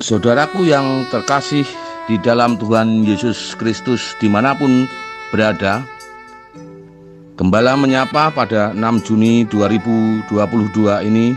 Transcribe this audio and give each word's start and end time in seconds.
Saudaraku 0.00 0.64
yang 0.64 1.04
terkasih 1.12 1.68
di 2.08 2.16
dalam 2.24 2.56
Tuhan 2.56 3.04
Yesus 3.04 3.52
Kristus 3.52 4.16
di 4.16 4.32
mana 4.32 4.56
pun 4.56 4.88
berada, 5.28 5.84
Gembala 7.36 7.76
menyapa 7.76 8.32
pada 8.32 8.72
6 8.72 9.04
Juni 9.04 9.44
2022 9.48 10.28
ini 11.04 11.36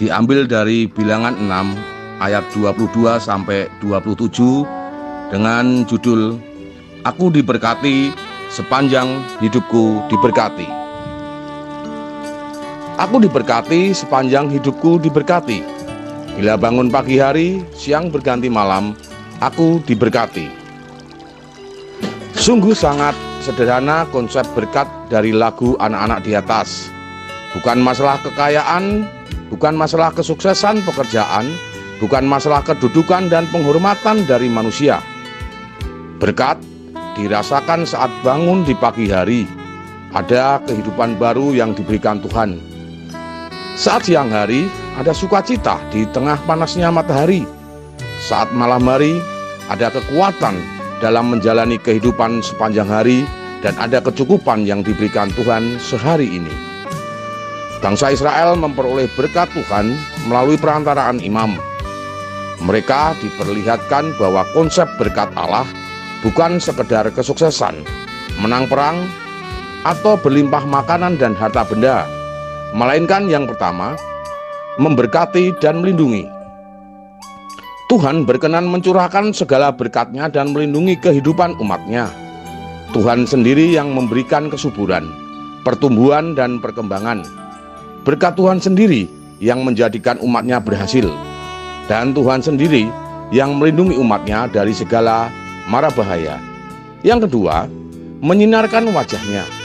diambil 0.00 0.48
dari 0.48 0.88
bilangan 0.88 1.36
6 1.36 2.20
ayat 2.24 2.44
22 2.56 3.20
sampai 3.20 3.68
27 3.84 4.64
dengan 5.28 5.84
judul 5.84 6.40
Aku 7.04 7.28
diberkati 7.28 8.16
sepanjang 8.48 9.20
hidupku 9.44 10.08
diberkati. 10.08 10.68
Aku 12.96 13.20
diberkati 13.20 13.92
sepanjang 13.92 14.48
hidupku 14.48 14.96
diberkati. 15.04 15.73
Bila 16.34 16.58
bangun 16.58 16.90
pagi 16.90 17.22
hari, 17.22 17.62
siang 17.78 18.10
berganti 18.10 18.50
malam, 18.50 18.90
aku 19.38 19.78
diberkati. 19.86 20.50
Sungguh 22.34 22.74
sangat 22.74 23.14
sederhana 23.38 24.02
konsep 24.10 24.42
berkat 24.58 24.90
dari 25.06 25.30
lagu 25.30 25.78
anak-anak 25.78 26.26
di 26.26 26.34
atas. 26.34 26.90
Bukan 27.54 27.78
masalah 27.78 28.18
kekayaan, 28.26 29.06
bukan 29.46 29.78
masalah 29.78 30.10
kesuksesan 30.10 30.82
pekerjaan, 30.82 31.54
bukan 32.02 32.26
masalah 32.26 32.66
kedudukan 32.66 33.30
dan 33.30 33.46
penghormatan 33.54 34.26
dari 34.26 34.50
manusia. 34.50 34.98
Berkat 36.18 36.58
dirasakan 37.14 37.86
saat 37.86 38.10
bangun 38.26 38.66
di 38.66 38.74
pagi 38.74 39.06
hari. 39.06 39.46
Ada 40.10 40.58
kehidupan 40.66 41.14
baru 41.14 41.54
yang 41.54 41.78
diberikan 41.78 42.18
Tuhan. 42.18 42.73
Saat 43.74 44.06
siang 44.06 44.30
hari, 44.30 44.70
ada 44.94 45.10
sukacita 45.10 45.82
di 45.90 46.06
tengah 46.14 46.38
panasnya 46.46 46.94
matahari. 46.94 47.42
Saat 48.22 48.54
malam 48.54 48.86
hari, 48.86 49.18
ada 49.66 49.90
kekuatan 49.90 50.54
dalam 51.02 51.34
menjalani 51.34 51.74
kehidupan 51.82 52.38
sepanjang 52.38 52.86
hari 52.86 53.26
dan 53.66 53.74
ada 53.82 53.98
kecukupan 53.98 54.62
yang 54.62 54.86
diberikan 54.86 55.26
Tuhan 55.34 55.82
sehari 55.82 56.30
ini. 56.38 56.54
Bangsa 57.82 58.14
Israel 58.14 58.54
memperoleh 58.54 59.10
berkat 59.18 59.50
Tuhan 59.50 59.90
melalui 60.30 60.54
perantaraan 60.54 61.18
imam. 61.18 61.58
Mereka 62.62 63.18
diperlihatkan 63.26 64.14
bahwa 64.22 64.46
konsep 64.54 64.86
berkat 65.02 65.34
Allah 65.34 65.66
bukan 66.22 66.62
sekedar 66.62 67.10
kesuksesan, 67.10 67.82
menang 68.38 68.70
perang, 68.70 69.02
atau 69.82 70.14
berlimpah 70.14 70.62
makanan 70.62 71.18
dan 71.18 71.34
harta 71.34 71.66
benda, 71.66 72.06
melainkan 72.74 73.30
yang 73.30 73.46
pertama, 73.46 73.94
memberkati 74.82 75.54
dan 75.62 75.80
melindungi. 75.80 76.26
Tuhan 77.86 78.26
berkenan 78.26 78.66
mencurahkan 78.66 79.30
segala 79.30 79.70
berkatnya 79.70 80.26
dan 80.26 80.50
melindungi 80.50 80.98
kehidupan 80.98 81.54
umatnya. 81.62 82.10
Tuhan 82.90 83.22
sendiri 83.22 83.70
yang 83.70 83.94
memberikan 83.94 84.50
kesuburan, 84.50 85.06
pertumbuhan, 85.62 86.34
dan 86.34 86.58
perkembangan. 86.58 87.22
Berkat 88.02 88.34
Tuhan 88.34 88.58
sendiri 88.58 89.06
yang 89.38 89.62
menjadikan 89.62 90.18
umatnya 90.18 90.58
berhasil. 90.58 91.06
Dan 91.86 92.16
Tuhan 92.16 92.42
sendiri 92.42 92.90
yang 93.30 93.54
melindungi 93.60 93.94
umatnya 94.00 94.50
dari 94.50 94.74
segala 94.74 95.30
mara 95.70 95.92
bahaya. 95.94 96.40
Yang 97.04 97.28
kedua, 97.28 97.68
menyinarkan 98.24 98.88
wajahnya. 98.90 99.63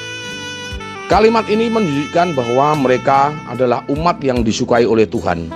Kalimat 1.09 1.49
ini 1.49 1.73
menunjukkan 1.73 2.37
bahwa 2.37 2.77
mereka 2.85 3.33
adalah 3.49 3.81
umat 3.89 4.21
yang 4.21 4.45
disukai 4.45 4.85
oleh 4.85 5.09
Tuhan. 5.09 5.49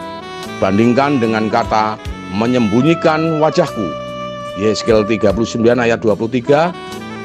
Bandingkan 0.58 1.22
dengan 1.22 1.46
kata 1.46 1.94
menyembunyikan 2.34 3.38
wajahku. 3.38 3.86
Yeskel 4.58 5.06
39 5.06 5.62
ayat 5.78 6.02
23 6.02 6.74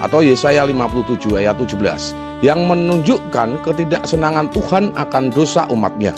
atau 0.04 0.20
Yesaya 0.20 0.68
57 0.68 1.40
ayat 1.40 1.56
17 1.56 2.44
yang 2.44 2.68
menunjukkan 2.68 3.64
ketidaksenangan 3.64 4.52
Tuhan 4.52 4.92
akan 4.92 5.24
dosa 5.32 5.64
umatnya. 5.72 6.12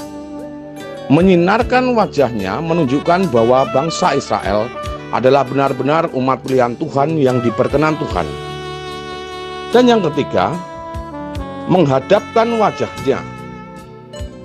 Menyinarkan 1.15 1.94
wajahnya 1.94 2.59
menunjukkan 2.59 3.31
bahwa 3.31 3.70
bangsa 3.70 4.19
Israel 4.19 4.66
adalah 5.15 5.47
benar-benar 5.47 6.10
umat 6.19 6.43
pilihan 6.43 6.75
Tuhan 6.75 7.22
yang 7.22 7.38
diperkenan 7.38 7.94
Tuhan. 8.03 8.26
Dan 9.70 9.87
yang 9.87 10.03
ketiga, 10.10 10.69
menghadapkan 11.70 12.50
wajahnya. 12.58 13.22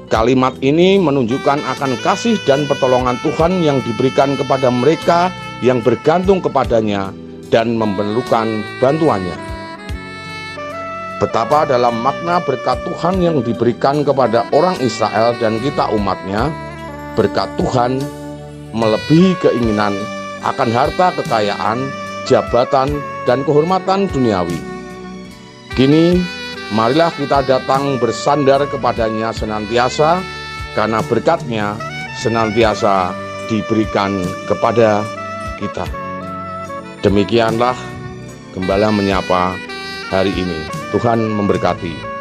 Kalimat 0.05 0.53
ini 0.61 1.01
menunjukkan 1.01 1.65
akan 1.75 1.97
kasih 2.05 2.37
dan 2.45 2.69
pertolongan 2.69 3.17
Tuhan 3.25 3.65
yang 3.65 3.81
diberikan 3.81 4.37
kepada 4.37 4.69
mereka 4.69 5.33
yang 5.65 5.81
bergantung 5.81 6.39
kepadanya 6.39 7.09
dan 7.49 7.73
memerlukan 7.73 8.61
bantuannya. 8.77 9.33
Betapa 11.17 11.65
dalam 11.65 12.05
makna 12.05 12.37
berkat 12.43 12.85
Tuhan 12.85 13.17
yang 13.23 13.41
diberikan 13.41 14.05
kepada 14.05 14.45
orang 14.53 14.77
Israel 14.83 15.33
dan 15.41 15.57
kita 15.63 15.89
umatnya, 15.89 16.53
berkat 17.17 17.49
Tuhan 17.57 17.97
melebihi 18.75 19.33
keinginan 19.41 19.95
akan 20.45 20.69
harta 20.69 21.15
kekayaan, 21.17 21.81
jabatan, 22.29 22.99
dan 23.25 23.41
kehormatan 23.47 24.05
duniawi. 24.11 24.59
Kini, 25.73 26.19
marilah 26.71 27.11
kita 27.13 27.43
datang 27.43 27.99
bersandar 27.99 28.65
kepadanya 28.71 29.35
senantiasa, 29.35 30.23
karena 30.73 31.03
berkatnya 31.05 31.75
senantiasa 32.17 33.11
diberikan 33.51 34.23
kepada 34.49 35.03
kita. 35.61 35.85
Demikianlah 37.05 37.77
Gembala 38.55 38.87
menyapa 38.87 39.51
hari 40.07 40.31
ini. 40.31 40.63
Tuhan 40.95 41.19
memberkati. 41.27 42.14